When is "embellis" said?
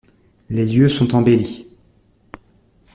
1.13-1.67